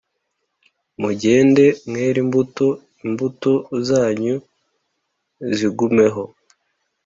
mugende 1.01 1.65
mwere 1.89 2.17
imbuto 2.23 2.67
imbuto 3.05 3.53
zanyu 3.87 4.35
zigumeho 5.57 6.23